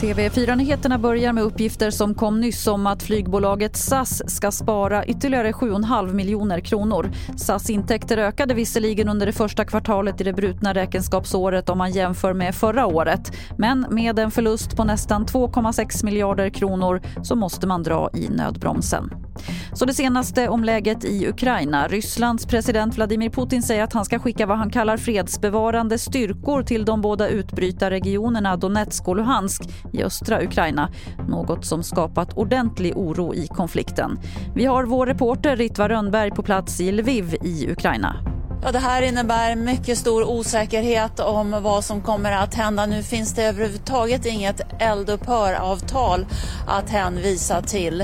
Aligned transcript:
TV4-nyheterna 0.00 0.98
börjar 0.98 1.32
med 1.32 1.44
uppgifter 1.44 1.90
som 1.90 2.14
kom 2.14 2.40
nyss 2.40 2.66
om 2.66 2.86
att 2.86 3.02
flygbolaget 3.02 3.76
SAS 3.76 4.22
ska 4.36 4.50
spara 4.50 5.04
ytterligare 5.04 5.52
7,5 5.52 6.12
miljoner 6.12 6.60
kronor. 6.60 7.10
SAS 7.36 7.70
intäkter 7.70 8.18
ökade 8.18 8.54
visserligen 8.54 9.08
under 9.08 9.26
det 9.26 9.32
första 9.32 9.64
kvartalet 9.64 10.20
i 10.20 10.24
det 10.24 10.32
brutna 10.32 10.74
räkenskapsåret 10.74 11.68
om 11.68 11.78
man 11.78 11.90
jämför 11.90 12.32
med 12.32 12.54
förra 12.54 12.86
året. 12.86 13.32
Men 13.58 13.86
med 13.90 14.18
en 14.18 14.30
förlust 14.30 14.76
på 14.76 14.84
nästan 14.84 15.26
2,6 15.26 16.04
miljarder 16.04 16.48
kronor 16.48 17.02
så 17.22 17.34
måste 17.36 17.66
man 17.66 17.82
dra 17.82 18.10
i 18.14 18.28
nödbromsen. 18.28 19.29
Så 19.72 19.84
det 19.84 19.94
senaste 19.94 20.48
om 20.48 20.64
läget 20.64 21.04
i 21.04 21.28
Ukraina. 21.28 21.88
Rysslands 21.88 22.46
president 22.46 22.96
Vladimir 22.96 23.30
Putin 23.30 23.62
säger 23.62 23.84
att 23.84 23.92
han 23.92 24.04
ska 24.04 24.18
skicka 24.18 24.46
vad 24.46 24.58
han 24.58 24.70
kallar 24.70 24.96
fredsbevarande 24.96 25.98
styrkor 25.98 26.62
till 26.62 26.84
de 26.84 27.00
båda 27.00 27.28
utbrytarregionerna 27.28 28.56
Donetsk 28.56 29.08
och 29.08 29.16
Luhansk 29.16 29.62
i 29.92 30.02
östra 30.02 30.42
Ukraina. 30.42 30.88
Något 31.28 31.64
som 31.64 31.82
skapat 31.82 32.36
ordentlig 32.36 32.96
oro 32.96 33.34
i 33.34 33.46
konflikten. 33.46 34.18
Vi 34.54 34.66
har 34.66 34.84
vår 34.84 35.06
reporter 35.06 35.56
Ritva 35.56 35.88
Rönnberg 35.88 36.30
på 36.30 36.42
plats 36.42 36.80
i 36.80 36.92
Lviv 36.92 37.34
i 37.44 37.72
Ukraina. 37.72 38.29
Ja, 38.62 38.72
det 38.72 38.78
här 38.78 39.02
innebär 39.02 39.56
mycket 39.56 39.98
stor 39.98 40.24
osäkerhet 40.24 41.20
om 41.20 41.62
vad 41.62 41.84
som 41.84 42.02
kommer 42.02 42.32
att 42.32 42.54
hända. 42.54 42.86
Nu 42.86 43.02
finns 43.02 43.34
det 43.34 43.44
överhuvudtaget 43.44 44.26
inget 44.26 44.60
eldupphöravtal 44.78 46.26
att 46.66 46.90
hänvisa 46.90 47.62
till. 47.62 48.00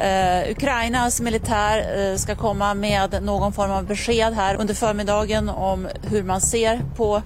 Eh, 0.00 0.50
Ukrainas 0.50 1.20
militär 1.20 2.10
eh, 2.10 2.16
ska 2.16 2.34
komma 2.34 2.74
med 2.74 3.22
någon 3.22 3.52
form 3.52 3.70
av 3.70 3.86
besked 3.86 4.34
här 4.34 4.54
under 4.54 4.74
förmiddagen 4.74 5.48
om 5.48 5.88
hur 6.02 6.22
man 6.22 6.40
ser 6.40 6.80
på 6.96 7.22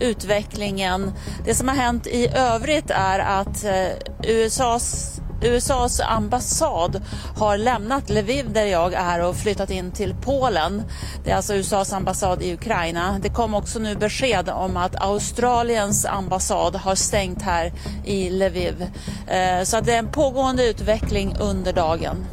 utvecklingen. 0.00 1.12
Det 1.44 1.54
som 1.54 1.68
har 1.68 1.76
hänt 1.76 2.06
i 2.06 2.28
övrigt 2.36 2.90
är 2.90 3.18
att 3.18 3.64
eh, 3.64 3.86
USAs 4.22 5.20
USAs 5.44 6.00
ambassad 6.00 7.02
har 7.36 7.58
lämnat 7.58 8.10
Lviv 8.10 8.52
där 8.52 8.64
jag 8.64 8.92
är 8.94 9.22
och 9.22 9.36
flyttat 9.36 9.70
in 9.70 9.90
till 9.90 10.14
Polen. 10.22 10.82
Det 11.24 11.30
är 11.30 11.36
alltså 11.36 11.54
USAs 11.54 11.92
ambassad 11.92 12.42
i 12.42 12.54
Ukraina. 12.54 13.18
Det 13.22 13.28
kom 13.28 13.54
också 13.54 13.78
nu 13.78 13.96
besked 13.96 14.48
om 14.48 14.76
att 14.76 15.02
Australiens 15.02 16.06
ambassad 16.06 16.76
har 16.76 16.94
stängt 16.94 17.42
här 17.42 17.72
i 18.04 18.30
Lviv. 18.30 18.82
Eh, 19.26 19.64
så 19.64 19.80
det 19.80 19.94
är 19.94 19.98
en 19.98 20.12
pågående 20.12 20.68
utveckling 20.68 21.36
under 21.40 21.72
dagen. 21.72 22.26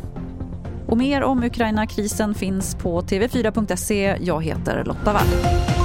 Och 0.88 0.98
mer 0.98 1.24
om 1.24 1.44
Ukraina-krisen 1.44 2.36
finns 2.36 2.76
på 2.76 3.02
tv4.se. 3.02 4.18
Jag 4.22 4.44
heter 4.44 4.84
Lotta 4.84 5.14
Wall. 5.14 5.81